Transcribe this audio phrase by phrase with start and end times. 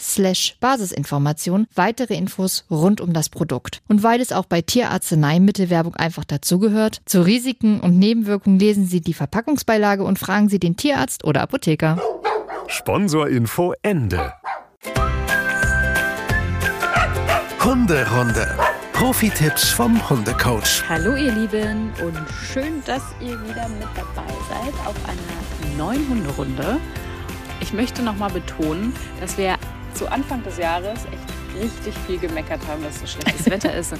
[0.00, 3.82] slash Basisinformation weitere Infos rund um das Produkt.
[3.88, 9.14] Und weil es auch bei Tierarzneimittelwerbung einfach dazugehört, zu Risiken und Nebenwirkungen lesen Sie die
[9.14, 11.98] Verpackungsbeilage und fragen Sie den Tierarzt oder Apotheker.
[12.68, 14.32] Sponsorinfo Ende.
[17.64, 18.48] Hunderunde.
[18.92, 20.84] Profi-Tipps vom Hundecoach.
[20.88, 22.16] Hallo ihr Lieben und
[22.52, 26.78] schön, dass ihr wieder mit dabei seid auf einer neuen Hunderunde.
[27.62, 29.54] Ich möchte nochmal betonen, dass wir
[29.94, 33.94] zu Anfang des Jahres echt richtig viel gemeckert haben, dass so schlechtes Wetter ist.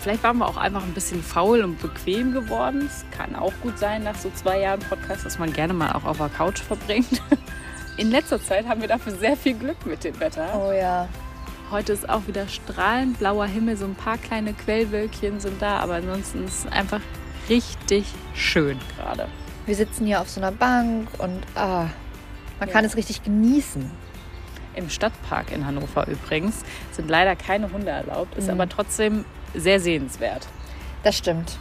[0.00, 2.90] Vielleicht waren wir auch einfach ein bisschen faul und bequem geworden.
[2.90, 6.04] Es kann auch gut sein nach so zwei Jahren Podcast, dass man gerne mal auch
[6.04, 7.22] auf der Couch verbringt.
[7.98, 10.48] In letzter Zeit haben wir dafür sehr viel Glück mit dem Wetter.
[10.60, 11.08] Oh ja.
[11.70, 15.94] Heute ist auch wieder strahlend blauer Himmel, so ein paar kleine Quellwölkchen sind da, aber
[15.94, 17.00] ansonsten ist es einfach
[17.48, 19.28] richtig schön gerade.
[19.66, 21.86] Wir sitzen hier auf so einer Bank und ah,
[22.60, 22.90] man kann Ja.
[22.90, 23.90] es richtig genießen.
[24.74, 28.50] Im Stadtpark in Hannover übrigens sind leider keine Hunde erlaubt, ist Mhm.
[28.60, 29.24] aber trotzdem
[29.54, 30.46] sehr sehenswert.
[31.04, 31.58] Das stimmt.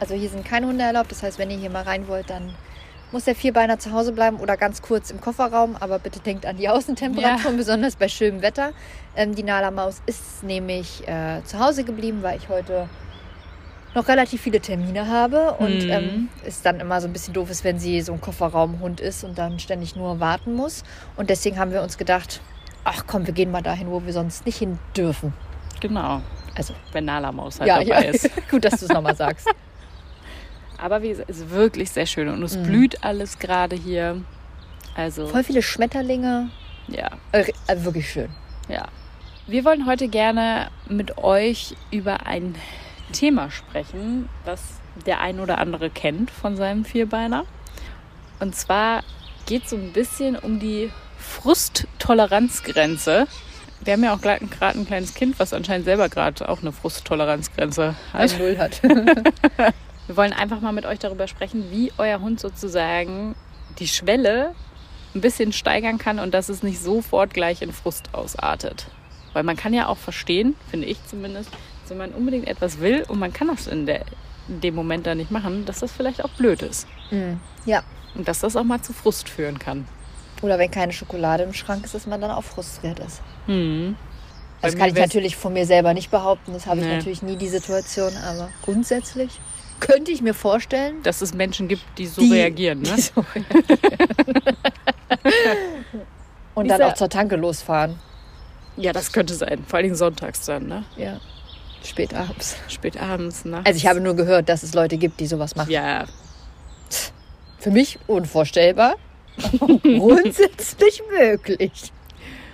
[0.00, 1.10] Also hier sind keine Hunde erlaubt.
[1.10, 2.54] Das heißt, wenn ihr hier mal rein wollt, dann
[3.12, 5.76] muss der Vierbeiner zu Hause bleiben oder ganz kurz im Kofferraum.
[5.78, 8.72] Aber bitte denkt an die Außentemperaturen, besonders bei schönem Wetter.
[9.14, 12.88] Ähm, die Nala Maus ist nämlich äh, zu Hause geblieben, weil ich heute
[13.94, 15.90] noch relativ viele Termine habe und Mhm.
[15.90, 19.24] ähm, es dann immer so ein bisschen doof ist, wenn sie so ein Kofferraumhund ist
[19.24, 20.82] und dann ständig nur warten muss.
[21.16, 22.40] Und deswegen haben wir uns gedacht,
[22.84, 25.32] ach komm, wir gehen mal dahin, wo wir sonst nicht hin dürfen.
[25.80, 26.20] Genau,
[26.56, 28.10] Also, wenn Nala-Maus halt ja, dabei ja.
[28.10, 28.30] ist.
[28.50, 29.48] gut, dass du es nochmal sagst.
[30.78, 32.62] Aber wie gesagt, es ist wirklich sehr schön und es Mhm.
[32.64, 34.20] blüht alles gerade hier.
[34.96, 36.50] Also, Voll viele Schmetterlinge.
[36.88, 38.28] ja, Äh, äh, wirklich schön.
[38.68, 38.86] ja.
[39.46, 42.54] Wir wollen heute gerne mit euch über ein
[43.14, 44.60] Thema sprechen, was
[45.06, 47.44] der ein oder andere kennt von seinem Vierbeiner.
[48.40, 49.02] Und zwar
[49.46, 53.26] geht es so ein bisschen um die Frusttoleranzgrenze.
[53.82, 57.94] Wir haben ja auch gerade ein kleines Kind, was anscheinend selber gerade auch eine Frusttoleranzgrenze
[58.12, 58.38] hat.
[58.38, 58.82] Null hat.
[60.06, 63.34] Wir wollen einfach mal mit euch darüber sprechen, wie euer Hund sozusagen
[63.78, 64.54] die Schwelle
[65.14, 68.86] ein bisschen steigern kann und dass es nicht sofort gleich in Frust ausartet.
[69.32, 71.50] Weil man kann ja auch verstehen, finde ich zumindest,
[71.90, 74.04] wenn man unbedingt etwas will und man kann das in, der,
[74.48, 76.86] in dem Moment dann nicht machen, dass das vielleicht auch blöd ist.
[77.10, 77.82] Hm, Ja.
[78.14, 79.86] Und dass das auch mal zu Frust führen kann.
[80.42, 83.20] Oder wenn keine Schokolade im Schrank ist, dass man dann auch frustriert ist.
[83.46, 83.96] Hm.
[84.62, 86.52] Das kann ich natürlich von mir selber nicht behaupten.
[86.52, 86.94] Das habe ich Nee.
[86.96, 88.12] natürlich nie die Situation.
[88.28, 89.40] Aber grundsätzlich
[89.80, 92.80] könnte ich mir vorstellen, Dass es Menschen gibt, die so Die- reagieren.
[92.82, 92.90] Ne?
[92.96, 93.64] die so reagieren.
[96.54, 97.98] Und dann Lisa- auch zur Tanke losfahren.
[98.76, 99.64] Ja, das könnte sein.
[99.66, 100.84] Vor allen Dingen sonntags dann, ne?
[100.96, 101.18] Ja.
[101.84, 102.56] Spät abends.
[102.68, 103.66] Spät abends, nachts.
[103.66, 105.70] Also ich habe nur gehört, dass es Leute gibt, die sowas machen.
[105.70, 106.04] Ja,
[107.58, 108.96] Für mich unvorstellbar.
[109.82, 111.92] Grundsätzlich möglich.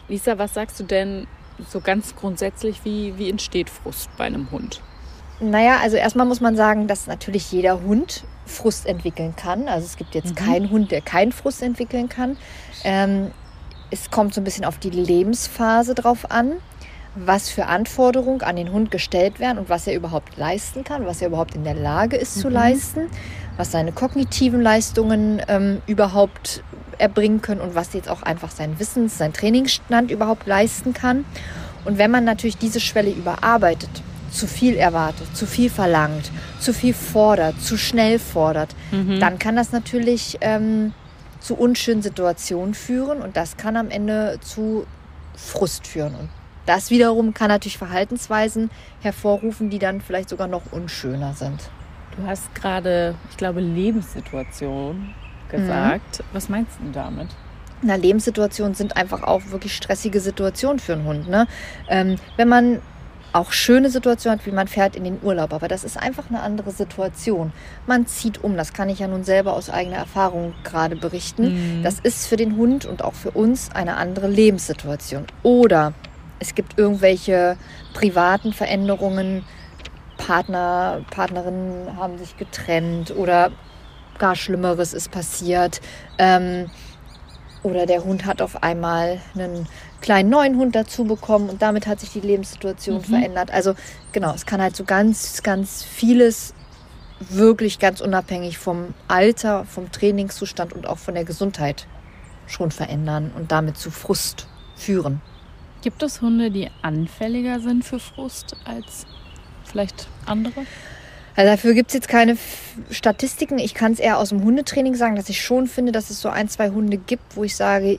[0.08, 1.26] Lisa, was sagst du denn
[1.68, 4.80] so ganz grundsätzlich, wie, wie entsteht Frust bei einem Hund?
[5.41, 9.68] Naja, also erstmal muss man sagen, dass natürlich jeder Hund Frust entwickeln kann.
[9.68, 12.36] Also es gibt jetzt keinen Hund, der keinen Frust entwickeln kann.
[12.84, 13.30] Ähm,
[13.91, 16.54] es kommt so ein bisschen auf die Lebensphase drauf an,
[17.15, 21.21] was für Anforderungen an den Hund gestellt werden und was er überhaupt leisten kann, was
[21.21, 23.09] er überhaupt in der Lage ist zu leisten,
[23.57, 26.62] was seine kognitiven Leistungen ähm, überhaupt
[26.98, 31.24] erbringen können und was jetzt auch einfach sein Wissens-, sein Trainingsstand überhaupt leisten kann.
[31.84, 33.91] Und wenn man natürlich diese Schwelle überarbeitet,
[34.30, 36.30] zu viel erwartet, zu viel verlangt,
[36.60, 38.77] zu viel fordert, zu schnell fordert,
[39.18, 40.92] dann kann das natürlich ähm,
[41.41, 44.86] zu unschönen Situationen führen und das kann am Ende zu
[45.34, 46.15] Frust führen.
[46.15, 46.28] Und
[46.70, 48.70] das wiederum kann natürlich Verhaltensweisen
[49.00, 51.68] hervorrufen, die dann vielleicht sogar noch unschöner sind.
[52.16, 55.12] Du hast gerade, ich glaube, Lebenssituation
[55.50, 56.22] gesagt.
[56.32, 57.28] Was meinst du damit?
[57.82, 61.28] einer Lebenssituation sind einfach auch wirklich stressige Situationen für einen Hund.
[61.30, 61.46] Ne?
[61.88, 62.82] Ähm, wenn man
[63.32, 66.40] auch schöne Situationen hat, wie man fährt in den Urlaub, aber das ist einfach eine
[66.42, 67.52] andere Situation.
[67.86, 71.78] Man zieht um, das kann ich ja nun selber aus eigener Erfahrung gerade berichten.
[71.78, 71.82] Mhm.
[71.82, 75.24] Das ist für den Hund und auch für uns eine andere Lebenssituation.
[75.42, 75.94] Oder
[76.41, 77.57] es gibt irgendwelche
[77.92, 79.45] privaten Veränderungen,
[80.16, 83.51] Partner, Partnerinnen haben sich getrennt oder
[84.19, 85.81] gar Schlimmeres ist passiert.
[86.19, 86.71] Ähm,
[87.63, 89.69] oder der Hund hat auf einmal einen
[90.01, 93.04] kleinen neuen Hund dazu bekommen und damit hat sich die Lebenssituation Mhm.
[93.04, 93.51] verändert.
[93.51, 93.75] Also
[94.13, 96.54] genau, es kann halt so ganz, ganz vieles
[97.19, 101.87] wirklich ganz unabhängig vom Alter, vom Trainingszustand und auch von der Gesundheit
[102.47, 105.21] schon verändern und damit zu Frust führen.
[105.82, 109.06] Gibt es Hunde, die anfälliger sind für Frust als
[109.65, 110.66] vielleicht andere?
[111.36, 112.36] Also dafür gibt es jetzt keine
[112.91, 113.59] Statistiken.
[113.59, 116.28] Ich kann es eher aus dem Hundetraining sagen, dass ich schon finde, dass es so
[116.28, 117.98] ein, zwei Hunde gibt, wo ich sage,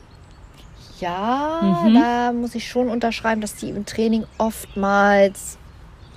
[1.00, 1.94] ja, Mhm.
[1.96, 5.58] da muss ich schon unterschreiben, dass die im Training oftmals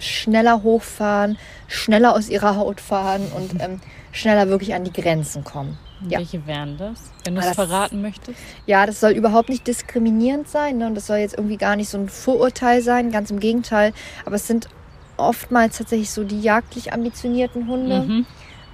[0.04, 3.80] schneller hochfahren, schneller aus ihrer Haut fahren und ähm,
[4.12, 5.78] schneller wirklich an die Grenzen kommen.
[6.08, 6.18] Ja.
[6.18, 7.00] Welche wären das?
[7.24, 8.38] Wenn du Ah, es das- verraten möchtest?
[8.66, 10.86] Ja, das soll überhaupt nicht diskriminierend sein ne?
[10.86, 13.92] und das soll jetzt irgendwie gar nicht so ein Vorurteil sein, ganz im Gegenteil.
[14.26, 14.68] Aber es sind
[15.16, 18.00] oftmals tatsächlich so die jagdlich ambitionierten Hunde.
[18.00, 18.26] Mhm.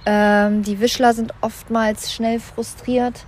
[0.05, 3.25] Ähm, die Wischler sind oftmals schnell frustriert,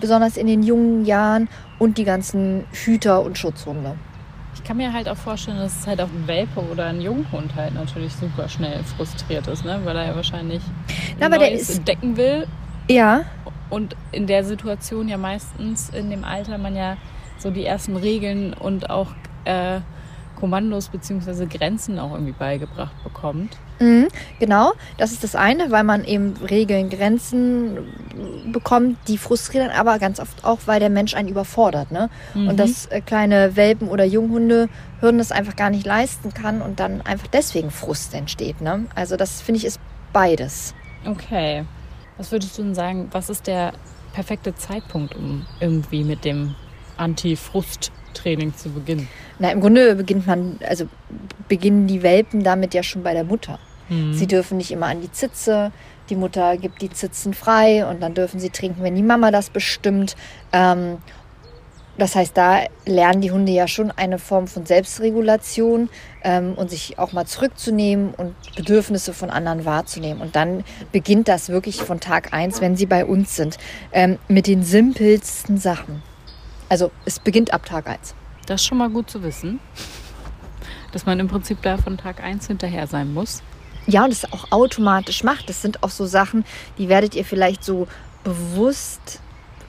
[0.00, 1.48] besonders in den jungen Jahren
[1.78, 3.94] und die ganzen Hüter und Schutzhunde.
[4.64, 7.54] Ich kann mir halt auch vorstellen, dass es halt auch ein Welpe oder ein Junghund
[7.54, 9.78] halt natürlich super schnell frustriert ist, ne?
[9.84, 10.62] weil er ja wahrscheinlich
[11.20, 12.46] Na, aber der Neues ist- entdecken will
[12.88, 13.26] Ja,
[13.68, 16.96] und in der Situation ja meistens in dem Alter man ja
[17.36, 19.08] so die ersten Regeln und auch
[19.44, 19.80] äh,
[20.44, 21.46] Kommandos bzw.
[21.46, 23.56] Grenzen auch irgendwie beigebracht bekommt.
[23.78, 24.08] mhm,
[24.38, 24.74] genau.
[24.98, 27.78] Das ist das eine, weil man eben Regeln, Grenzen
[28.52, 31.90] bekommt, die frustrieren, aber ganz oft auch, weil der Mensch einen überfordert.
[31.90, 32.10] Ne?
[32.34, 32.48] Mhm.
[32.48, 34.68] Und dass äh, kleine Welpen oder Junghunde
[35.00, 38.60] Hürden das einfach gar nicht leisten kann und dann einfach deswegen Frust entsteht.
[38.60, 38.84] Ne?
[38.94, 39.80] Also das finde ich ist
[40.12, 40.74] beides.
[41.06, 41.64] Okay.
[42.18, 43.72] Was würdest du denn sagen, was ist der
[44.12, 46.54] perfekte Zeitpunkt, um irgendwie mit dem
[48.14, 49.08] Anti-Frust-Training zu beginnen?
[49.38, 50.86] Na, im Grunde beginnt man, also
[51.48, 53.58] beginnen die Welpen damit ja schon bei der Mutter.
[54.12, 55.70] Sie dürfen nicht immer an die Zitze.
[56.08, 59.50] Die Mutter gibt die Zitzen frei und dann dürfen sie trinken, wenn die Mama das
[59.50, 60.16] bestimmt.
[60.52, 60.96] Ähm,
[61.98, 65.90] das heißt, da lernen die Hunde ja schon eine Form von Selbstregulation
[66.24, 70.22] ähm, und sich auch mal zurückzunehmen und Bedürfnisse von anderen wahrzunehmen.
[70.22, 73.58] Und dann beginnt das wirklich von Tag eins, wenn sie bei uns sind,
[73.92, 76.02] ähm, mit den simpelsten Sachen.
[76.74, 78.16] Also es beginnt ab Tag eins.
[78.46, 79.60] Das ist schon mal gut zu wissen.
[80.90, 83.44] Dass man im Prinzip da von Tag 1 hinterher sein muss.
[83.86, 85.48] Ja, und es auch automatisch macht.
[85.48, 86.44] Das sind auch so Sachen,
[86.76, 87.86] die werdet ihr vielleicht so
[88.24, 89.20] bewusst,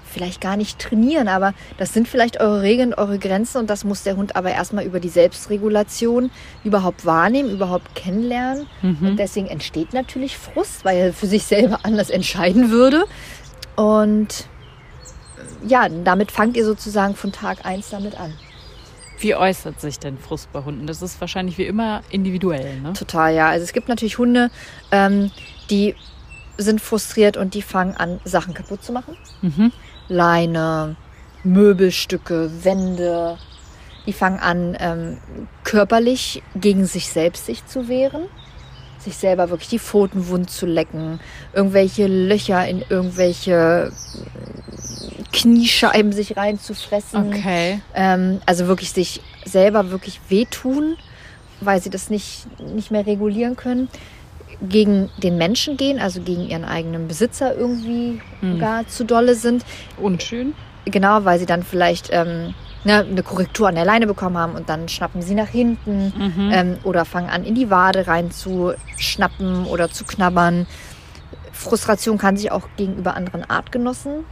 [0.04, 4.02] vielleicht gar nicht trainieren, aber das sind vielleicht eure Regeln, eure Grenzen und das muss
[4.02, 6.32] der Hund aber erstmal über die Selbstregulation
[6.64, 8.66] überhaupt wahrnehmen, überhaupt kennenlernen.
[9.10, 13.06] Und deswegen entsteht natürlich Frust, weil er für sich selber anders entscheiden würde.
[13.76, 14.48] Und
[15.68, 18.34] ja, damit fangt ihr sozusagen von Tag eins damit an.
[19.20, 20.88] Wie äußert sich denn Frust bei Hunden?
[20.88, 22.94] Das ist wahrscheinlich wie immer individuell, ne?
[22.94, 23.50] Total, ja.
[23.50, 24.52] Also es gibt natürlich Hunde,
[24.92, 25.32] ähm,
[25.70, 25.96] die
[26.58, 29.18] sind frustriert und die fangen an, Sachen kaputt zu machen.
[29.42, 29.72] Mhm.
[30.08, 30.96] Leine,
[31.44, 33.38] Möbelstücke, Wände.
[34.06, 35.18] Die fangen an, ähm,
[35.64, 38.26] körperlich gegen sich selbst sich zu wehren.
[39.00, 41.20] Sich selber wirklich die Pfoten wund zu lecken.
[41.54, 43.92] Irgendwelche Löcher in irgendwelche
[45.36, 47.28] Kniescheiben sich reinzufressen.
[47.28, 47.82] Okay.
[47.94, 50.96] Ähm, also wirklich sich selber wirklich wehtun,
[51.62, 53.90] weil sie das nicht, nicht mehr regulieren können.
[54.62, 58.60] Gegen den Menschen gehen, also gegen ihren eigenen Besitzer irgendwie Mhm.
[58.60, 59.66] gar zu dolle sind.
[59.98, 60.54] Unschön.
[60.86, 62.54] Genau, weil sie dann vielleicht ähm,
[62.86, 66.50] ne, eine Korrektur an der Leine bekommen haben und dann schnappen sie nach hinten Mhm.
[66.54, 70.68] ähm, oder fangen an, in die Wade rein zu schnappen oder zu knabbern.
[71.52, 74.26] Frustration kann sich auch gegenüber anderen Artgenossen,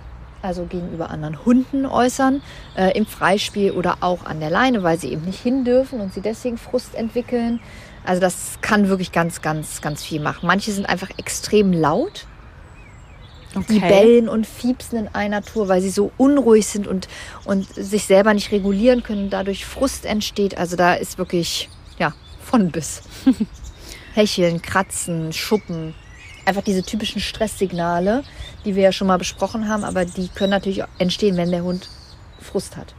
[0.44, 2.42] also gegenüber anderen Hunden äußern,
[2.76, 6.14] äh, im Freispiel oder auch an der Leine, weil sie eben nicht hin dürfen und
[6.14, 7.60] sie deswegen Frust entwickeln.
[8.06, 10.46] Also das kann wirklich ganz, ganz, ganz viel machen.
[10.46, 12.28] Manche sind einfach extrem laut.
[13.70, 13.88] Die Okay.
[13.88, 17.08] bellen und fiepsen in einer Tour, weil sie so unruhig sind und,
[17.46, 20.58] und sich selber nicht regulieren können dadurch Frust entsteht.
[20.58, 21.70] Also da ist wirklich,
[22.00, 23.04] ja, von bis.
[24.16, 25.94] Hecheln, Kratzen, Schuppen.
[26.46, 28.24] Einfach diese typischen Stresssignale,
[28.66, 31.64] die wir ja schon mal besprochen haben, aber die können natürlich auch entstehen, wenn der
[31.64, 31.90] Hund
[32.42, 32.94] Frust hat.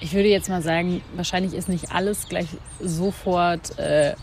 [0.00, 2.46] Ich würde jetzt mal sagen, wahrscheinlich ist nicht alles gleich
[2.80, 4.14] sofort, äh,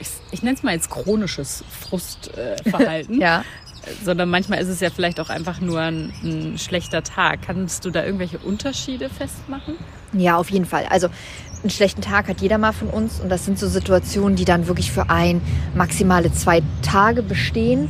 [0.00, 3.20] ich, ich nenne es mal jetzt chronisches Frustverhalten.
[3.20, 3.20] Äh.
[3.22, 3.44] Ja.
[4.02, 7.40] Sondern manchmal ist es ja vielleicht auch einfach nur ein, ein schlechter Tag.
[7.42, 9.74] Kannst du da irgendwelche Unterschiede festmachen?
[10.12, 10.86] Ja, auf jeden Fall.
[10.90, 11.08] Also
[11.62, 14.66] einen schlechten Tag hat jeder mal von uns und das sind so Situationen, die dann
[14.66, 15.40] wirklich für ein
[15.74, 17.88] maximale zwei Tage bestehen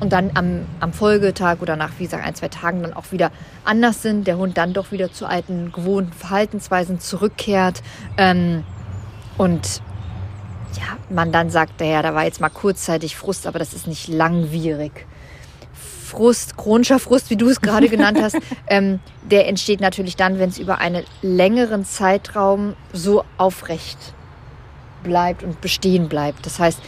[0.00, 3.30] und dann am, am Folgetag oder nach, wie gesagt, ein, zwei Tagen dann auch wieder
[3.64, 7.82] anders sind, der Hund dann doch wieder zu alten, gewohnten Verhaltensweisen zurückkehrt
[8.16, 8.64] ähm,
[9.36, 9.82] und
[10.76, 14.08] ja, man dann sagt, ja, da war jetzt mal kurzzeitig Frust, aber das ist nicht
[14.08, 15.06] langwierig.
[16.10, 18.36] Frust, chronischer Frust, wie du es gerade genannt hast,
[18.66, 18.98] ähm,
[19.30, 23.98] der entsteht natürlich dann, wenn es über einen längeren Zeitraum so aufrecht
[25.04, 26.44] bleibt und bestehen bleibt.
[26.44, 26.80] Das heißt,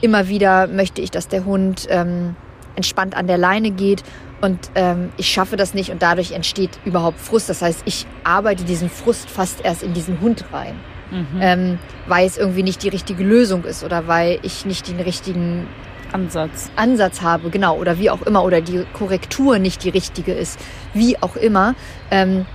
[0.00, 2.36] immer wieder möchte ich, dass der Hund ähm,
[2.76, 4.04] entspannt an der Leine geht
[4.40, 7.48] und ähm, ich schaffe das nicht und dadurch entsteht überhaupt Frust.
[7.48, 10.76] Das heißt, ich arbeite diesen Frust fast erst in diesen Hund rein,
[11.10, 11.40] mhm.
[11.40, 15.66] ähm, weil es irgendwie nicht die richtige Lösung ist oder weil ich nicht den richtigen
[16.12, 16.70] Ansatz.
[16.76, 20.58] Ansatz habe, genau, oder wie auch immer, oder die Korrektur nicht die richtige ist,
[20.94, 21.74] wie auch immer.
[22.10, 22.46] Ähm,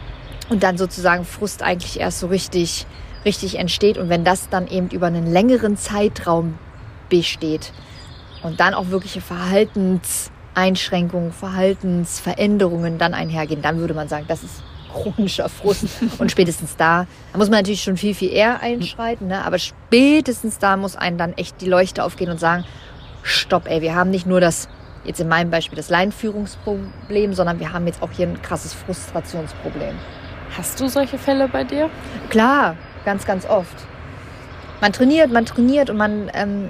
[0.49, 2.85] und dann sozusagen Frust eigentlich erst so richtig,
[3.25, 3.97] richtig entsteht.
[3.97, 6.57] Und wenn das dann eben über einen längeren Zeitraum
[7.09, 7.71] besteht
[8.43, 15.49] und dann auch wirkliche Verhaltenseinschränkungen, Verhaltensveränderungen dann einhergehen, dann würde man sagen, das ist chronischer
[15.49, 15.87] Frust.
[16.19, 19.43] Und spätestens da, da muss man natürlich schon viel, viel eher einschreiten, ne?
[19.43, 22.63] aber spätestens da muss einem dann echt die Leuchte aufgehen und sagen,
[23.23, 24.67] stopp, ey, wir haben nicht nur das,
[25.03, 29.95] jetzt in meinem Beispiel, das Leinführungsproblem, sondern wir haben jetzt auch hier ein krasses Frustrationsproblem.
[30.55, 31.89] Hast du solche Fälle bei dir?
[32.29, 32.75] Klar,
[33.05, 33.75] ganz, ganz oft.
[34.81, 36.69] Man trainiert, man trainiert und man, ähm,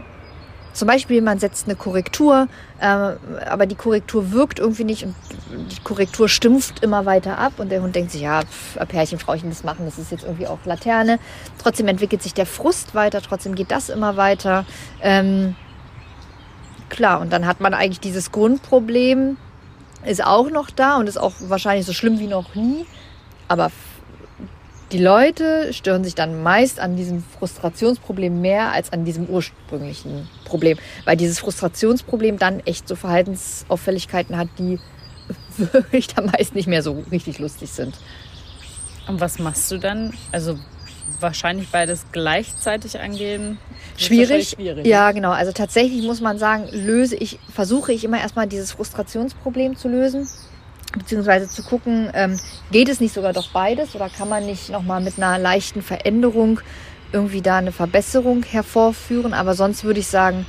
[0.71, 2.47] zum Beispiel, man setzt eine Korrektur,
[2.79, 5.15] äh, aber die Korrektur wirkt irgendwie nicht und
[5.51, 9.49] die Korrektur stumpft immer weiter ab und der Hund denkt sich, ja, pf, Pärchen, Frauchen,
[9.49, 11.19] das machen, das ist jetzt irgendwie auch Laterne.
[11.61, 14.65] Trotzdem entwickelt sich der Frust weiter, trotzdem geht das immer weiter.
[15.01, 15.55] Ähm,
[16.89, 17.21] klar.
[17.21, 19.37] Und dann hat man eigentlich dieses Grundproblem,
[20.05, 22.85] ist auch noch da und ist auch wahrscheinlich so schlimm wie noch nie.
[23.47, 23.71] Aber
[24.91, 30.77] die Leute stören sich dann meist an diesem Frustrationsproblem mehr als an diesem ursprünglichen Problem,
[31.05, 34.79] weil dieses Frustrationsproblem dann echt so Verhaltensauffälligkeiten hat, die
[35.57, 37.97] wirklich dann meist nicht mehr so richtig lustig sind.
[39.07, 40.13] Und was machst du dann?
[40.31, 40.59] Also
[41.19, 43.57] wahrscheinlich beides gleichzeitig angehen.
[43.97, 44.49] Schwierig.
[44.49, 44.85] schwierig.
[44.85, 45.31] Ja, genau.
[45.31, 50.27] Also tatsächlich muss man sagen, löse ich, versuche ich immer erstmal dieses Frustrationsproblem zu lösen.
[50.97, 52.39] Beziehungsweise zu gucken, ähm,
[52.71, 56.59] geht es nicht sogar doch beides oder kann man nicht nochmal mit einer leichten Veränderung
[57.11, 59.33] irgendwie da eine Verbesserung hervorführen.
[59.33, 60.45] Aber sonst würde ich sagen,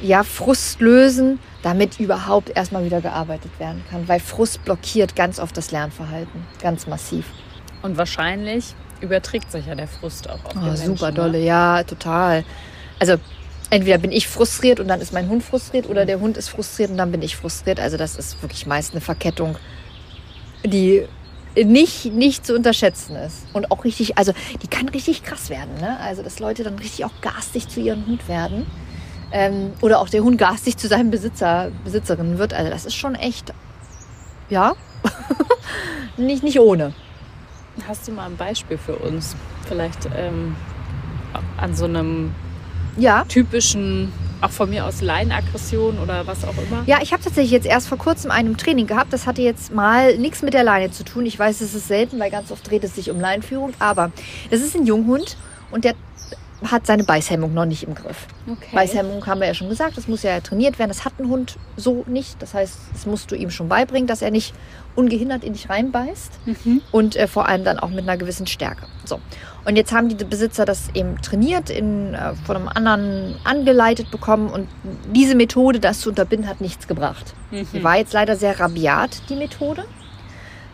[0.00, 4.08] ja, Frust lösen, damit überhaupt erstmal wieder gearbeitet werden kann.
[4.08, 7.26] Weil Frust blockiert ganz oft das Lernverhalten, ganz massiv.
[7.82, 10.96] Und wahrscheinlich überträgt sich ja der Frust auch auf oh, den Menschen.
[10.96, 11.14] Super ne?
[11.14, 12.44] dolle, ja, total.
[12.98, 13.16] Also
[13.70, 16.90] entweder bin ich frustriert und dann ist mein Hund frustriert oder der Hund ist frustriert
[16.90, 17.80] und dann bin ich frustriert.
[17.80, 19.56] Also das ist wirklich meist eine Verkettung,
[20.64, 21.06] die
[21.56, 23.46] nicht, nicht zu unterschätzen ist.
[23.52, 24.32] Und auch richtig, also
[24.62, 25.74] die kann richtig krass werden.
[25.80, 25.98] Ne?
[26.00, 28.66] Also dass Leute dann richtig auch garstig zu ihrem Hund werden.
[29.32, 32.52] Ähm, oder auch der Hund garstig zu seinem Besitzer, Besitzerin wird.
[32.52, 33.52] Also das ist schon echt,
[34.50, 34.74] ja,
[36.16, 36.92] nicht, nicht ohne.
[37.88, 39.34] Hast du mal ein Beispiel für uns?
[39.66, 40.54] Vielleicht ähm,
[41.56, 42.34] an so einem
[42.96, 43.24] ja.
[43.28, 46.82] typischen, auch von mir aus Leinenaggression oder was auch immer?
[46.86, 49.12] Ja, ich habe tatsächlich jetzt erst vor kurzem einem Training gehabt.
[49.12, 51.24] Das hatte jetzt mal nichts mit der Leine zu tun.
[51.26, 53.72] Ich weiß, es ist selten, weil ganz oft dreht es sich um Leinführung.
[53.78, 54.12] Aber
[54.50, 55.36] das ist ein Junghund
[55.70, 55.94] und der
[56.70, 58.26] hat seine Beißhemmung noch nicht im Griff.
[58.46, 58.68] Okay.
[58.72, 60.90] Beißhemmung haben wir ja schon gesagt, das muss ja trainiert werden.
[60.90, 62.40] Das hat ein Hund so nicht.
[62.40, 64.54] Das heißt, das musst du ihm schon beibringen, dass er nicht
[64.94, 66.82] ungehindert in dich reinbeißt mhm.
[66.90, 68.86] und äh, vor allem dann auch mit einer gewissen Stärke.
[69.04, 69.20] So.
[69.64, 74.50] Und jetzt haben die Besitzer das eben trainiert, in, äh, von einem anderen angeleitet bekommen
[74.50, 74.68] und
[75.14, 77.34] diese Methode, das zu unterbinden, hat nichts gebracht.
[77.50, 77.68] Mhm.
[77.72, 79.84] Die war jetzt leider sehr rabiat, die Methode.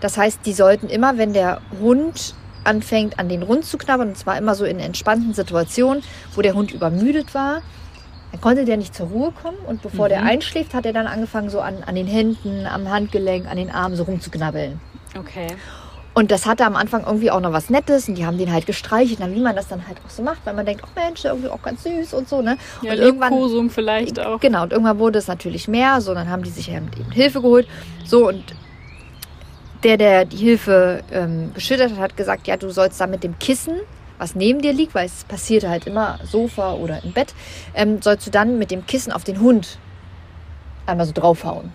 [0.00, 2.34] Das heißt, die sollten immer, wenn der Hund
[2.64, 6.02] anfängt, an den Rund zu knabbern, und zwar immer so in entspannten Situationen,
[6.34, 7.62] wo der Hund übermüdet war,
[8.32, 10.10] dann konnte der nicht zur Ruhe kommen und bevor mhm.
[10.10, 13.70] der einschläft, hat er dann angefangen, so an, an den Händen, am Handgelenk, an den
[13.70, 14.80] Armen so rumzuknabbeln.
[15.18, 15.48] Okay.
[16.14, 18.66] Und das hatte am Anfang irgendwie auch noch was Nettes und die haben den halt
[18.66, 21.48] gestreichelt, wie man das dann halt auch so macht, weil man denkt, oh Mensch, irgendwie
[21.48, 22.58] auch ganz süß und so, ne?
[22.82, 24.40] Ja, und irgendwann vielleicht auch.
[24.40, 27.68] Genau, und irgendwann wurde es natürlich mehr, so, dann haben die sich eben Hilfe geholt.
[28.04, 28.42] So, und
[29.84, 33.38] der, der die Hilfe ähm, geschildert hat, hat gesagt, ja, du sollst da mit dem
[33.38, 33.76] Kissen,
[34.18, 37.34] was neben dir liegt, weil es passiert halt immer Sofa oder im Bett,
[37.74, 39.78] ähm, sollst du dann mit dem Kissen auf den Hund
[40.86, 41.72] einmal so draufhauen.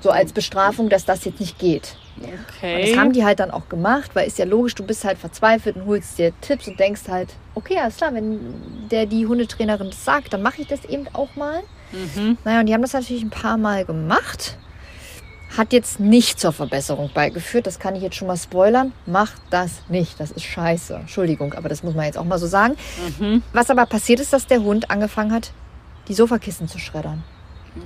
[0.00, 1.96] So als Bestrafung, dass das jetzt nicht geht.
[2.18, 2.76] Okay.
[2.76, 5.18] Und das haben die halt dann auch gemacht, weil ist ja logisch, du bist halt
[5.18, 8.54] verzweifelt und holst dir Tipps und denkst halt, okay, alles klar, wenn
[8.90, 11.62] der die Hundetrainerin das sagt, dann mache ich das eben auch mal.
[12.44, 14.56] Naja, und die haben das natürlich ein paar Mal gemacht.
[15.56, 17.66] Hat jetzt nicht zur Verbesserung beigeführt.
[17.66, 18.92] Das kann ich jetzt schon mal spoilern.
[19.06, 20.18] Macht das nicht.
[20.18, 20.94] Das ist scheiße.
[20.94, 22.76] Entschuldigung, aber das muss man jetzt auch mal so sagen.
[23.52, 25.52] Was aber passiert ist, dass der Hund angefangen hat,
[26.08, 27.22] die Sofakissen zu schreddern.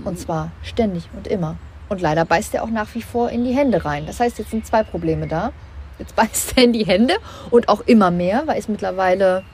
[0.04, 1.56] Und zwar ständig und immer.
[1.88, 4.06] Und leider beißt er auch nach wie vor in die Hände rein.
[4.06, 5.52] Das heißt, jetzt sind zwei Probleme da.
[5.98, 7.14] Jetzt beißt er in die Hände
[7.50, 9.44] und auch immer mehr, weil es mittlerweile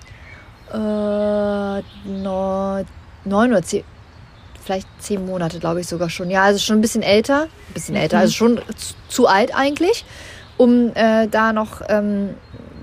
[0.72, 2.86] äh, neun
[3.24, 3.84] oder zehn,
[4.66, 6.28] vielleicht zehn Monate, glaube ich sogar schon.
[6.28, 7.44] Ja, also schon ein bisschen älter.
[7.44, 10.04] Ein bisschen älter, also schon zu, zu alt eigentlich,
[10.56, 12.34] um äh, da noch ähm,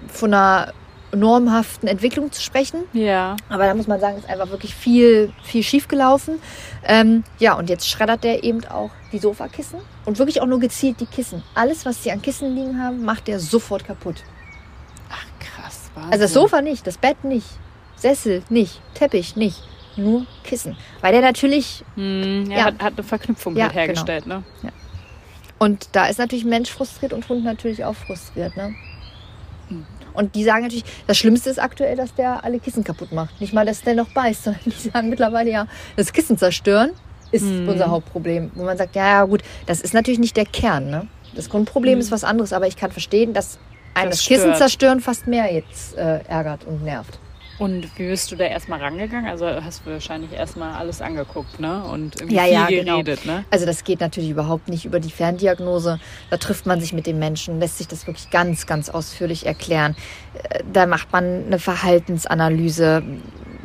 [0.08, 0.74] von einer
[1.16, 2.86] normhaften Entwicklung zu sprechen.
[2.94, 3.36] Ja.
[3.50, 6.40] Aber da muss man sagen, ist einfach wirklich viel, viel schief gelaufen.
[6.86, 11.00] Ähm, ja, und jetzt schreddert der eben auch die Sofakissen und wirklich auch nur gezielt
[11.00, 11.44] die Kissen.
[11.54, 14.24] Alles, was sie an Kissen liegen haben, macht der sofort kaputt.
[15.10, 15.92] Ach, krass.
[15.94, 16.13] Wahnsinn.
[16.13, 17.48] Also das Sofa nicht, das Bett nicht,
[17.96, 19.62] Sessel nicht, Teppich nicht,
[19.98, 20.76] nur Kissen.
[21.02, 22.66] Weil der natürlich, Hm, ja, Ja.
[22.66, 24.44] Hat, hat eine Verknüpfung Ja, mit hergestellt, ne?
[25.60, 28.56] und da ist natürlich Mensch frustriert und Hund natürlich auch frustriert.
[28.58, 28.74] Ne?
[30.14, 33.40] Und die sagen natürlich, das Schlimmste ist aktuell, dass der alle Kissen kaputt macht.
[33.42, 36.92] Nicht mal, dass der noch beißt, sondern die sagen mittlerweile ja, das Kissen zerstören
[37.32, 38.52] ist unser Hauptproblem.
[38.54, 40.92] Wo man sagt, ja, ja gut, das ist natürlich nicht der Kern.
[40.92, 41.08] Ne?
[41.34, 43.58] Das Grundproblem ist was anderes, aber ich kann verstehen, dass
[43.96, 47.18] ein Das das, Kissen zerstören fast mehr jetzt äh, ärgert und nervt.
[47.60, 49.30] Und wie bist du da erstmal rangegangen?
[49.30, 51.84] Also hast du wahrscheinlich erstmal alles angeguckt, ne?
[51.84, 52.92] Und irgendwie Ja, viel ja, genau.
[53.04, 53.46] geredet, ne?
[53.52, 56.00] Also das geht natürlich überhaupt nicht über die Ferndiagnose.
[56.30, 59.96] Da trifft man sich mit dem Menschen, lässt sich das wirklich ganz, ganz ausführlich erklären.
[60.50, 63.04] Äh, Da macht man eine Verhaltensanalyse,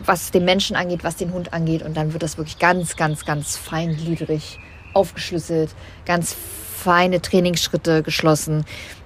[0.05, 1.83] was den Menschen angeht, was den Hund angeht.
[1.83, 4.59] Und dann wird das wirklich ganz, ganz, ganz feingliedrig
[4.95, 5.71] aufgeschlüsselt,
[6.07, 8.65] ganz feine Trainingsschritte geschlossen.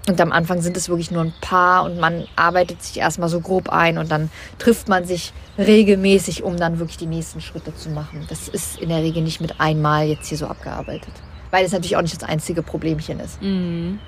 [0.08, 3.40] Und am Anfang sind es wirklich nur ein paar und man arbeitet sich erstmal so
[3.40, 7.88] grob ein und dann trifft man sich regelmäßig, um dann wirklich die nächsten Schritte zu
[7.90, 8.26] machen.
[8.28, 11.12] Das ist in der Regel nicht mit einmal jetzt hier so abgearbeitet.
[11.52, 13.40] Weil es natürlich auch nicht das einzige Problemchen ist.
[13.40, 14.00] Mhm.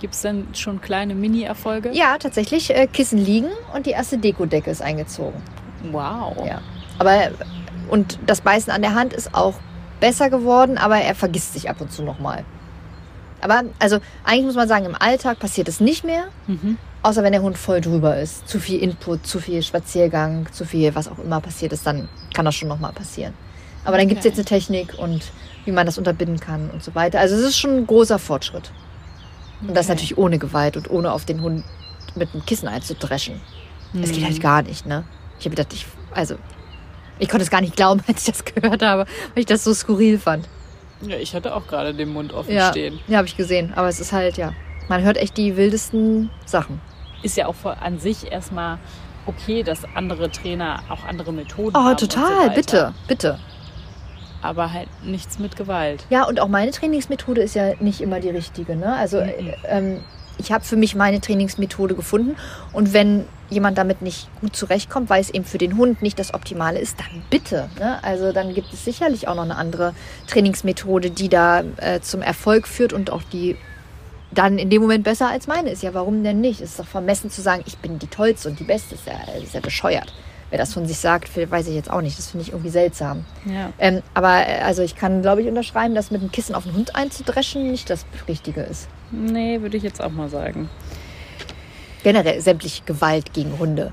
[0.00, 1.90] Gibt es denn schon kleine Mini-Erfolge?
[1.92, 5.40] Ja, tatsächlich, äh, Kissen liegen und die erste Dekodecke ist eingezogen.
[5.90, 6.36] Wow.
[6.46, 6.60] Ja.
[6.98, 7.30] Aber,
[7.88, 9.54] und das Beißen an der Hand ist auch
[9.98, 12.44] besser geworden, aber er vergisst sich ab und zu nochmal.
[13.40, 16.76] Aber, also, eigentlich muss man sagen, im Alltag passiert es nicht mehr, Mhm.
[17.02, 18.48] außer wenn der Hund voll drüber ist.
[18.48, 22.44] Zu viel Input, zu viel Spaziergang, zu viel, was auch immer passiert ist, dann kann
[22.44, 23.34] das schon nochmal passieren.
[23.84, 25.22] Aber dann gibt es jetzt eine Technik und
[25.64, 27.20] wie man das unterbinden kann und so weiter.
[27.20, 28.70] Also, es ist schon ein großer Fortschritt.
[29.60, 29.94] Und das Okay.
[29.94, 31.64] natürlich ohne Gewalt und ohne auf den Hund
[32.16, 33.40] mit einem Kissen einzudreschen.
[33.94, 34.24] Das geht Mhm.
[34.26, 35.04] halt gar nicht, ne?
[35.38, 36.34] Ich habe gedacht, ich, also,
[37.18, 39.02] ich konnte es gar nicht glauben, als ich das gehört habe,
[39.34, 40.48] weil ich das so skurril fand.
[41.02, 42.98] Ja, ich hatte auch gerade den Mund offen Ja, stehen.
[43.06, 43.72] ja habe ich gesehen.
[43.76, 44.52] Aber es ist halt, ja,
[44.88, 46.80] man hört echt die wildesten Sachen.
[47.22, 48.78] Ist ja auch vor- an sich erstmal
[49.26, 51.90] okay, dass andere Trainer auch andere Methoden Oh, haben.
[51.90, 52.54] und so total, weiter.
[52.54, 53.38] bitte, bitte.
[54.40, 56.04] Aber halt nichts mit Gewalt.
[56.10, 58.94] Ja, und auch meine Trainingsmethode ist ja nicht immer die richtige, ne?
[58.94, 60.00] Also, äh, ähm,
[60.38, 62.36] ich habe für mich meine Trainingsmethode gefunden
[62.72, 66.34] und wenn jemand damit nicht gut zurechtkommt, weil es eben für den Hund nicht das
[66.34, 67.68] Optimale ist, dann bitte.
[67.78, 68.02] Ne?
[68.02, 69.94] Also dann gibt es sicherlich auch noch eine andere
[70.26, 73.56] Trainingsmethode, die da äh, zum Erfolg führt und auch die
[74.30, 75.82] dann in dem Moment besser als meine ist.
[75.82, 76.60] Ja, warum denn nicht?
[76.60, 78.94] Es ist doch vermessen zu sagen, ich bin die Tollste und die Beste.
[78.94, 80.12] Ist ja, ist ja bescheuert.
[80.50, 82.18] Wer das von sich sagt, weiß ich jetzt auch nicht.
[82.18, 83.24] Das finde ich irgendwie seltsam.
[83.44, 83.70] Ja.
[83.78, 86.74] Ähm, aber äh, also ich kann, glaube ich, unterschreiben, dass mit dem Kissen auf den
[86.74, 88.88] Hund einzudreschen nicht das Richtige ist.
[89.10, 90.68] Nee, würde ich jetzt auch mal sagen.
[92.02, 93.92] Generell sämtliche Gewalt gegen Hunde,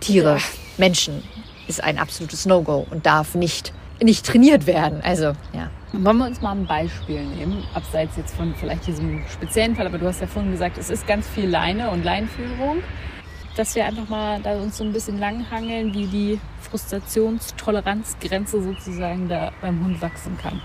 [0.00, 0.42] Tiere, Ja.
[0.76, 1.22] Menschen
[1.68, 3.72] ist ein absolutes No-Go und darf nicht,
[4.02, 5.00] nicht trainiert werden.
[5.02, 5.70] Also, ja.
[5.92, 9.98] Wollen wir uns mal ein Beispiel nehmen, abseits jetzt von vielleicht diesem speziellen Fall, aber
[9.98, 12.78] du hast ja vorhin gesagt, es ist ganz viel Leine und Leinführung,
[13.56, 19.52] dass wir einfach mal da uns so ein bisschen langhangeln, wie die Frustrationstoleranzgrenze sozusagen da
[19.60, 20.60] beim Hund wachsen kann.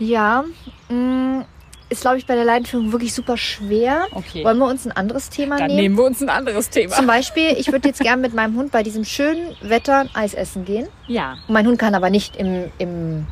[0.00, 0.44] Ja,
[0.88, 1.44] mh,
[1.90, 4.06] ist, glaube ich, bei der Leinführung wirklich super schwer.
[4.12, 4.44] Okay.
[4.44, 5.80] Wollen wir uns ein anderes Thema Dann nehmen?
[5.80, 6.94] nehmen wir uns ein anderes Thema.
[6.94, 10.64] Zum Beispiel, ich würde jetzt gern mit meinem Hund bei diesem schönen Wetter Eis essen
[10.64, 10.88] gehen.
[11.06, 11.38] Ja.
[11.48, 13.26] Und mein Hund kann aber nicht im, im,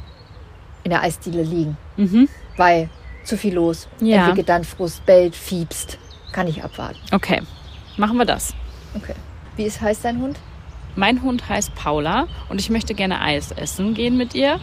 [0.85, 2.29] in der Eisdiele liegen, Mhm.
[2.57, 2.89] weil
[3.25, 3.89] zu viel los.
[4.01, 4.19] Ja.
[4.23, 5.99] Entwickelt dann Frust, bellt, fiebst.
[6.33, 6.99] Kann ich abwarten.
[7.13, 7.43] Okay.
[7.97, 8.55] Machen wir das.
[8.95, 9.15] Okay.
[9.57, 10.39] Wie ist, heißt dein Hund?
[10.97, 14.59] Mein Hund heißt Paula und ich möchte gerne Eis essen gehen mit ihr.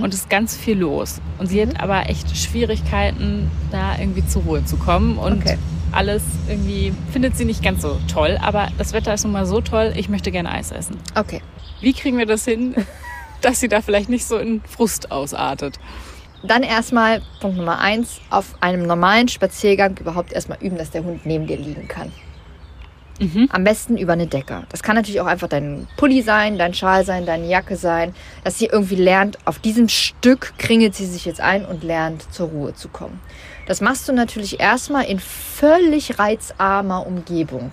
[0.00, 1.20] Und es ist ganz viel los.
[1.38, 5.18] Und sie hat aber echt Schwierigkeiten, da irgendwie zur Ruhe zu kommen.
[5.18, 5.58] Und Okay.
[5.92, 8.38] alles irgendwie findet sie nicht ganz so toll.
[8.42, 10.96] Aber das Wetter ist nun mal so toll, ich möchte gerne Eis essen.
[11.14, 11.42] Okay.
[11.80, 12.74] Wie kriegen wir das hin,
[13.42, 15.78] dass sie da vielleicht nicht so in Frust ausartet?
[16.42, 21.24] Dann erstmal Punkt Nummer eins, auf einem normalen Spaziergang überhaupt erstmal üben, dass der Hund
[21.26, 22.10] neben dir liegen kann.
[23.50, 24.64] Am besten über eine Decke.
[24.70, 28.58] Das kann natürlich auch einfach dein Pulli sein, dein Schal sein, deine Jacke sein, dass
[28.58, 32.74] sie irgendwie lernt, auf diesem Stück kringelt sie sich jetzt ein und lernt zur Ruhe
[32.74, 33.20] zu kommen.
[33.66, 37.72] Das machst du natürlich erstmal in völlig reizarmer Umgebung.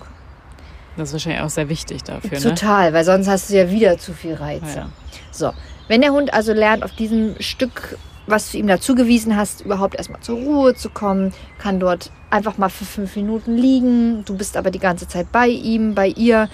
[0.96, 2.40] Das ist wahrscheinlich auch sehr wichtig dafür, ne?
[2.40, 4.76] Total, weil sonst hast du ja wieder zu viel Reize.
[4.76, 4.88] Ja.
[5.30, 5.52] So,
[5.88, 7.98] wenn der Hund also lernt, auf diesem Stück,
[8.32, 12.70] was du ihm dazugewiesen hast, überhaupt erstmal zur Ruhe zu kommen, kann dort einfach mal
[12.70, 16.48] für fünf Minuten liegen, du bist aber die ganze Zeit bei ihm, bei ihr,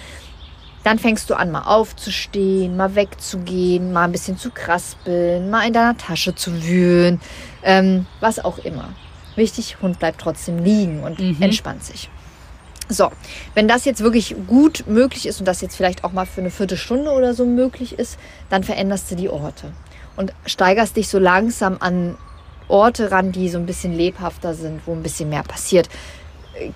[0.83, 5.73] dann fängst du an, mal aufzustehen, mal wegzugehen, mal ein bisschen zu kraspeln, mal in
[5.73, 7.19] deiner Tasche zu wühlen,
[7.63, 8.89] ähm, was auch immer.
[9.35, 11.41] Wichtig, Hund bleibt trotzdem liegen und Mhm.
[11.41, 12.09] entspannt sich.
[12.89, 13.09] So,
[13.53, 16.49] wenn das jetzt wirklich gut möglich ist und das jetzt vielleicht auch mal für eine
[16.49, 18.17] Viertelstunde oder so möglich ist,
[18.49, 19.71] dann veränderst du die Orte
[20.19, 22.17] und steigerst dich so langsam an
[22.67, 25.87] Orte ran, die so ein bisschen lebhafter sind, wo ein bisschen mehr passiert.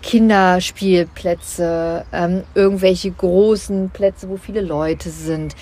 [0.02, 5.58] Kinderspielplätze, ähm, irgendwelche großen Plätze, wo viele Leute sind.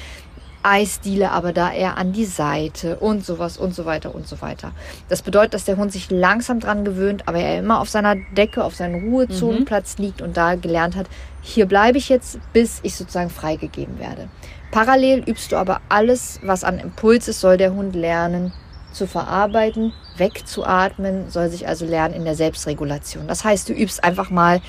[0.61, 4.73] Eisdiele, aber da eher an die Seite und sowas und so weiter und so weiter.
[5.09, 8.63] Das bedeutet, dass der Hund sich langsam dran gewöhnt, aber er immer auf seiner Decke,
[8.63, 11.07] auf seinem Ruhezonenplatz liegt und da gelernt hat,
[11.41, 14.29] hier bleibe ich jetzt, bis ich sozusagen freigegeben werde.
[14.71, 18.53] Parallel übst du aber alles, was an Impuls ist, soll der Hund lernen
[18.93, 23.27] zu verarbeiten, wegzuatmen, soll sich also lernen in der Selbstregulation.
[23.27, 24.61] Das heißt, du übst einfach mal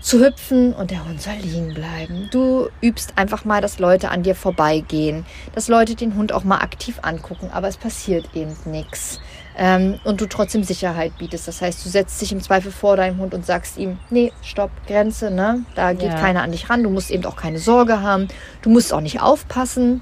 [0.00, 2.28] zu hüpfen und der Hund soll liegen bleiben.
[2.30, 6.58] Du übst einfach mal, dass Leute an dir vorbeigehen, dass Leute den Hund auch mal
[6.58, 9.20] aktiv angucken, aber es passiert eben nichts.
[9.56, 11.46] Ähm, und du trotzdem Sicherheit bietest.
[11.46, 14.70] Das heißt, du setzt dich im Zweifel vor deinem Hund und sagst ihm, nee, stopp,
[14.88, 15.60] Grenze, ne?
[15.76, 16.18] Da geht Ja.
[16.18, 16.82] keiner an dich ran.
[16.82, 18.26] Du musst eben auch keine Sorge haben.
[18.62, 20.00] Du musst auch nicht aufpassen,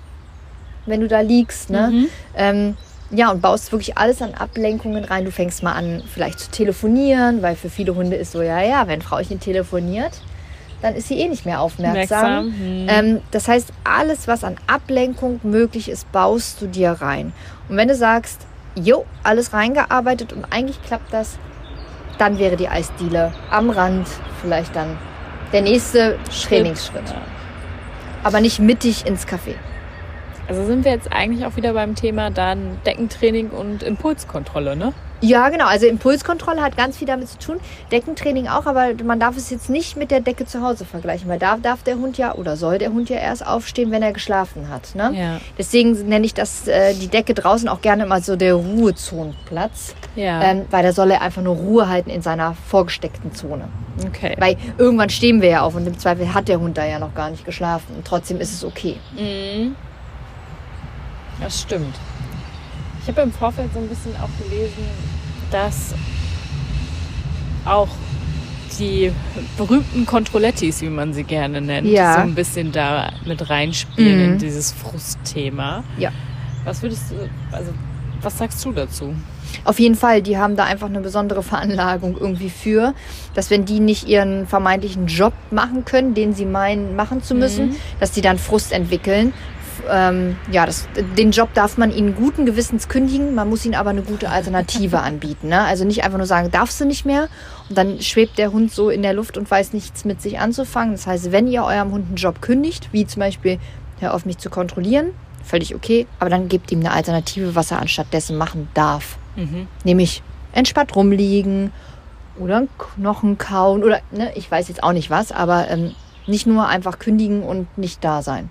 [0.87, 1.91] wenn du da liegst, ne?
[1.93, 2.09] Mhm.
[2.35, 2.77] Ähm,
[3.11, 5.27] ja, und baust wirklich alles an Ablenkungen rein.
[5.27, 8.89] Du fängst mal an, vielleicht zu telefonieren, weil für viele Hunde ist so, ja, ja,
[8.89, 10.13] wenn Frauchen telefoniert,
[10.81, 12.47] dann ist sie eh nicht mehr aufmerksam.
[12.47, 12.87] Merksam, hm.
[12.89, 17.35] Ähm, das heißt, alles, was an Ablenkung möglich ist, baust du dir rein.
[17.69, 21.39] Und wenn du sagst, jo, alles reingearbeitet und eigentlich klappt das,
[22.19, 24.07] dann wäre die Eisdiele am Rand
[24.41, 24.99] vielleicht dann
[25.53, 27.15] der nächste Trainingsschritt.
[28.23, 29.57] Aber nicht mittig ins Café.
[30.53, 34.93] Also sind wir jetzt eigentlich auch wieder beim Thema dann Deckentraining und Impulskontrolle, ne?
[35.25, 35.67] Ja, genau.
[35.67, 37.61] Also Impulskontrolle hat ganz viel damit zu tun.
[37.93, 41.39] Deckentraining auch, aber man darf es jetzt nicht mit der Decke zu Hause vergleichen, weil
[41.39, 44.69] da darf der Hund ja oder soll der Hund ja erst aufstehen, wenn er geschlafen
[44.69, 44.95] hat.
[44.95, 45.13] Ne?
[45.17, 45.41] Ja.
[45.57, 50.43] Deswegen nenne ich das äh, die Decke draußen auch gerne mal so der Ruhezonenplatz, Ja.
[50.43, 53.69] ähm, weil da soll er einfach nur Ruhe halten in seiner vorgesteckten Zone.
[54.07, 54.35] okay.
[54.39, 57.15] Weil irgendwann stehen wir ja auf und im Zweifel hat der Hund da ja noch
[57.15, 58.97] gar nicht geschlafen und trotzdem ist es okay.
[59.17, 59.77] Mhm.
[61.41, 61.95] Das stimmt.
[63.03, 64.85] Ich habe im Vorfeld so ein bisschen auch gelesen,
[65.51, 65.95] dass
[67.65, 67.89] auch
[68.79, 69.13] die
[69.59, 72.15] berühmten Controlettis, wie man sie gerne nennt, Ja.
[72.15, 74.39] so ein bisschen da mit reinspielen in Mhm.
[74.39, 75.85] dieses Frustthema.
[75.99, 76.11] Ja.
[76.65, 77.73] Was würdest du, also
[78.23, 79.15] was sagst du dazu?
[79.65, 82.95] Auf jeden Fall, die haben da einfach eine besondere Veranlagung irgendwie für,
[83.35, 87.71] dass wenn die nicht ihren vermeintlichen Job machen können, den sie meinen machen zu müssen,
[87.71, 87.77] Mhm.
[88.01, 89.35] dass die dann Frust entwickeln.
[89.91, 93.91] Ähm, ja, das, den Job darf man ihnen guten Gewissens kündigen, man muss ihnen aber
[93.91, 95.49] eine gute Alternative anbieten.
[95.49, 95.61] Ne?
[95.63, 97.29] Also nicht einfach nur sagen, darfst du nicht mehr
[97.69, 100.93] und dann schwebt der Hund so in der Luft und weiß nichts mit sich anzufangen.
[100.93, 103.59] Das heißt, wenn ihr eurem Hund einen Job kündigt, wie zum Beispiel,
[104.01, 105.11] hör auf mich zu kontrollieren,
[105.45, 109.17] völlig okay, aber dann gebt ihm eine Alternative, was er anstattdessen machen darf.
[109.37, 109.69] Mhm.
[109.85, 111.73] Nämlich entspannt rumliegen
[112.39, 115.95] oder einen Knochen kauen oder, ne, ich weiß jetzt auch nicht was, aber ähm,
[116.27, 118.51] nicht nur einfach kündigen und nicht da sein.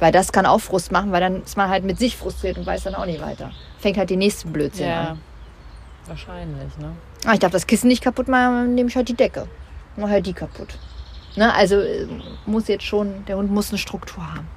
[0.00, 2.66] Weil das kann auch Frust machen, weil dann ist man halt mit sich frustriert und
[2.66, 3.50] weiß dann auch nicht weiter.
[3.78, 5.00] Fängt halt den nächsten Blödsinn Ja.
[5.10, 5.20] an.
[6.06, 6.92] Wahrscheinlich, ne?
[7.26, 9.48] Ah, ich darf das Kissen nicht kaputt machen, nehme ich halt die Decke.
[9.96, 10.78] Mach halt die kaputt.
[11.36, 12.06] Ne, also äh,
[12.46, 14.48] muss jetzt schon, der Hund muss eine Struktur haben.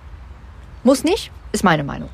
[0.83, 2.09] Muss nicht, ist meine Meinung.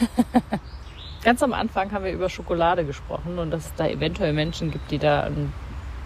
[1.24, 4.90] Ganz am Anfang haben wir über Schokolade gesprochen und dass es da eventuell Menschen gibt,
[4.90, 5.28] die da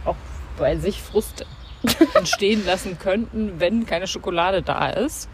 [0.04, 0.16] auch
[0.58, 1.46] bei sich Frust
[2.14, 5.28] entstehen lassen könnten, wenn keine Schokolade da ist.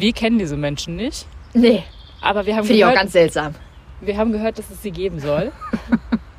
[0.00, 1.82] Wir kennen diese Menschen nicht, Nee,
[2.20, 3.54] aber wir haben, finde ich auch gehört, ganz seltsam.
[4.00, 5.52] wir haben gehört, dass es sie geben soll.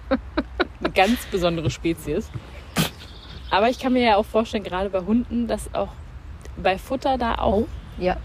[0.79, 2.29] Eine ganz besondere Spezies.
[3.51, 5.89] Aber ich kann mir ja auch vorstellen, gerade bei Hunden, dass auch
[6.57, 7.67] bei Futter da auch
[7.99, 8.17] Ja.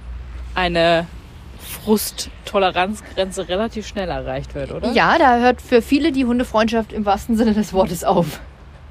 [0.55, 1.07] eine
[1.61, 4.93] Frusttoleranzgrenze relativ schnell erreicht wird, oder?
[4.93, 8.41] Ja, da hört für viele die Hundefreundschaft im wahrsten Sinne des Wortes auf.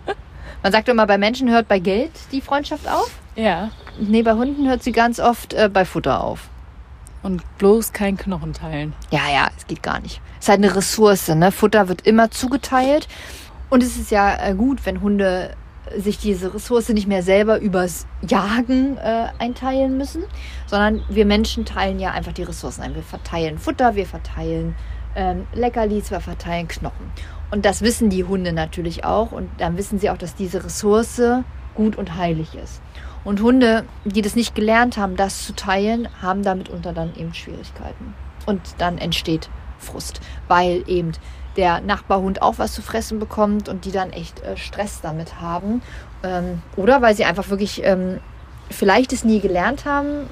[0.64, 3.12] Man sagt immer, bei Menschen hört bei Geld die Freundschaft auf.
[3.36, 3.72] Ja.
[4.00, 6.50] Nee, bei Hunden hört sie ganz oft äh, bei Futter auf.
[7.24, 8.94] Und bloß kein Knochen teilen.
[9.10, 10.22] Ja, ja, es geht gar nicht.
[10.40, 11.52] Es ist halt eine Ressource, ne?
[11.52, 13.08] Futter wird immer zugeteilt.
[13.70, 15.56] Und es ist ja äh, gut, wenn Hunde
[15.98, 20.24] sich diese Ressource nicht mehr selber übers Jagen äh, einteilen müssen,
[20.66, 22.96] sondern wir Menschen teilen ja einfach die Ressourcen ein.
[22.96, 24.76] Wir verteilen Futter, wir verteilen
[25.16, 27.12] ähm, Leckerlis, wir verteilen Knochen.
[27.52, 29.32] Und das wissen die Hunde natürlich auch.
[29.32, 31.22] Und dann wissen sie auch, dass diese Ressource
[31.76, 32.82] gut und heilig ist.
[33.26, 37.34] Und Hunde, die das nicht gelernt haben, das zu teilen, haben damit unter dann eben
[37.34, 38.14] Schwierigkeiten.
[38.46, 41.12] Und dann entsteht Frust, weil eben
[41.58, 45.82] der Nachbarhund auch was zu fressen bekommt und die dann echt äh, Stress damit haben.
[46.24, 48.20] Ähm, oder weil sie einfach wirklich ähm,
[48.70, 50.30] vielleicht es nie gelernt haben.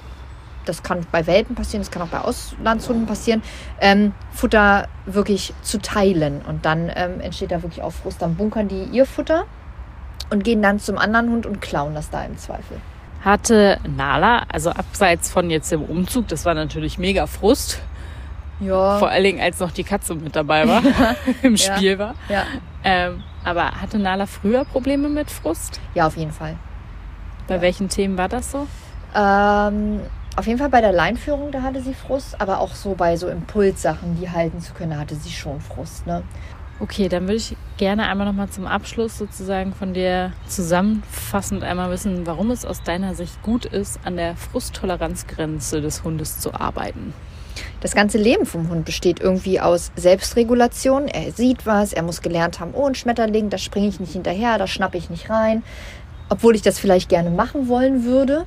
[0.66, 3.42] Das kann bei Welpen passieren, das kann auch bei Auslandshunden passieren,
[3.82, 6.42] ähm, Futter wirklich zu teilen.
[6.48, 8.22] Und dann ähm, entsteht da wirklich auch Frust.
[8.22, 9.46] Dann bunkern die ihr Futter
[10.34, 12.78] und gehen dann zum anderen Hund und klauen das da im Zweifel.
[13.24, 17.80] Hatte Nala, also abseits von jetzt dem Umzug, das war natürlich mega Frust,
[18.60, 18.98] Ja.
[18.98, 20.82] Vor allen Dingen, als noch die Katze mit dabei war,
[21.42, 22.16] im Spiel war.
[22.30, 22.44] Ja.
[22.84, 25.80] Ähm, aber hatte Nala früher Probleme mit Frust?
[25.96, 26.56] ja, auf jeden Fall.
[27.48, 28.68] Bei welchen Themen war das so?
[29.16, 30.00] Ähm,
[30.36, 33.28] auf jeden Fall bei der Leinführung, da hatte sie Frust, aber auch so bei so
[33.28, 36.08] Impulssachen, die halten zu können, hatte sie schon Frust.
[36.08, 36.24] Ne?
[36.80, 42.26] Okay, dann würde ich gerne einmal nochmal zum Abschluss sozusagen von dir zusammenfassend einmal wissen,
[42.26, 47.14] warum es aus deiner Sicht gut ist, an der Frusttoleranzgrenze des Hundes zu arbeiten.
[47.80, 51.08] Das ganze Leben vom Hund besteht irgendwie aus Selbstregulation.
[51.08, 54.58] Er sieht was, er muss gelernt haben, oh, ein Schmetterling, da springe ich nicht hinterher,
[54.58, 55.64] da schnappe ich nicht rein.
[56.30, 58.46] Obwohl ich das vielleicht gerne machen wollen würde.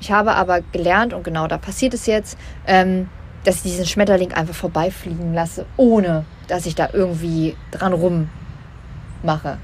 [0.00, 3.08] Ich habe aber gelernt, und genau da passiert es jetzt, ähm,
[3.44, 9.58] dass ich diesen Schmetterling einfach vorbeifliegen lasse, ohne dass ich da irgendwie dran rummache.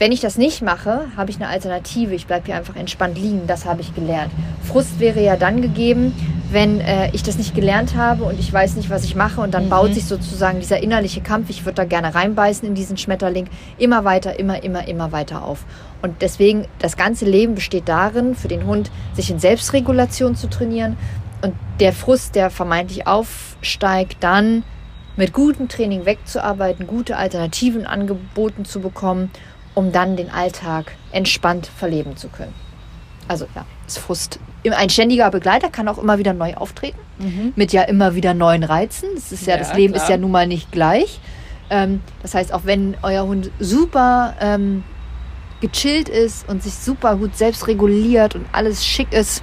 [0.00, 2.14] Wenn ich das nicht mache, habe ich eine Alternative.
[2.14, 3.46] Ich bleibe hier einfach entspannt liegen.
[3.46, 4.32] Das habe ich gelernt.
[4.62, 6.14] Frust wäre ja dann gegeben,
[6.50, 9.42] wenn äh, ich das nicht gelernt habe und ich weiß nicht, was ich mache.
[9.42, 12.96] Und dann baut sich sozusagen dieser innerliche Kampf, ich würde da gerne reinbeißen in diesen
[12.96, 15.66] Schmetterling, immer weiter, immer, immer, immer weiter auf.
[16.00, 20.96] Und deswegen, das ganze Leben besteht darin, für den Hund sich in Selbstregulation zu trainieren.
[21.42, 24.62] Und der Frust, der vermeintlich aufsteigt, dann
[25.20, 29.30] mit gutem Training wegzuarbeiten, gute Alternativen angeboten zu bekommen,
[29.74, 32.54] um dann den Alltag entspannt verleben zu können.
[33.28, 34.40] Also ja, ist Frust.
[34.70, 36.98] Ein ständiger Begleiter kann auch immer wieder neu auftreten,
[37.54, 39.10] mit ja immer wieder neuen Reizen.
[39.14, 40.04] Das ist ja, Ja, das Leben klar.
[40.04, 41.20] ist ja nun mal nicht gleich.
[41.68, 44.84] Ähm, das heißt, auch wenn euer Hund super ähm,
[45.60, 49.42] gechillt ist und sich super gut selbst reguliert und alles schick ist,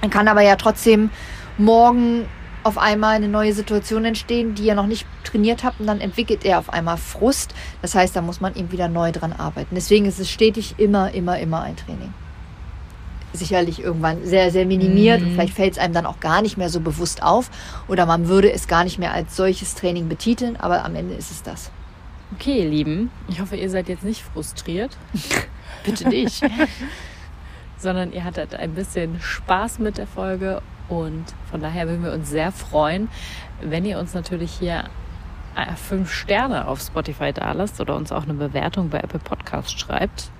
[0.00, 1.10] dann kann aber ja trotzdem
[1.58, 2.24] morgen
[2.62, 6.44] auf einmal eine neue Situation entstehen, die ihr noch nicht trainiert habt und dann entwickelt
[6.44, 7.54] er auf einmal Frust.
[7.80, 9.74] Das heißt, da muss man eben wieder neu dran arbeiten.
[9.74, 12.12] Deswegen ist es stetig immer, immer, immer ein Training.
[13.32, 16.68] Sicherlich irgendwann sehr, sehr minimiert und vielleicht fällt es einem dann auch gar nicht mehr
[16.68, 17.50] so bewusst auf
[17.88, 21.30] oder man würde es gar nicht mehr als solches Training betiteln, aber am Ende ist
[21.30, 21.70] es das.
[22.34, 24.96] Okay, ihr Lieben, ich hoffe, ihr seid jetzt nicht frustriert,
[25.84, 26.42] Bitte nicht.
[27.82, 32.30] sondern ihr hattet ein bisschen Spaß mit der Folge und von daher würden wir uns
[32.30, 33.08] sehr freuen,
[33.60, 34.84] wenn ihr uns natürlich hier
[35.54, 39.78] äh, fünf Sterne auf Spotify da lasst oder uns auch eine Bewertung bei Apple Podcast
[39.78, 40.30] schreibt.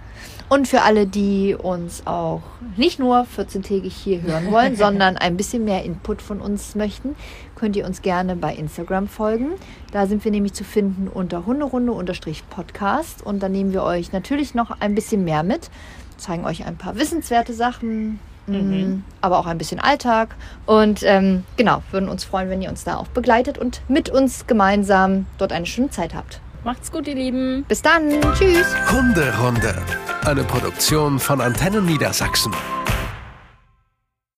[0.48, 2.42] Und für alle, die uns auch
[2.76, 7.16] nicht nur 14-tägig hier hören wollen, sondern ein bisschen mehr Input von uns möchten,
[7.56, 9.52] könnt ihr uns gerne bei Instagram folgen.
[9.92, 13.22] Da sind wir nämlich zu finden unter Hunderunde-Podcast.
[13.24, 15.70] Und da nehmen wir euch natürlich noch ein bisschen mehr mit,
[16.18, 20.34] zeigen euch ein paar wissenswerte Sachen, mh, aber auch ein bisschen Alltag.
[20.66, 24.46] Und ähm, genau, würden uns freuen, wenn ihr uns da auch begleitet und mit uns
[24.46, 26.40] gemeinsam dort eine schöne Zeit habt.
[26.64, 27.64] Macht's gut, ihr Lieben.
[27.66, 28.66] Bis dann, tschüss!
[28.90, 29.74] Hunderunde.
[30.24, 32.52] Eine Produktion von Antennen Niedersachsen.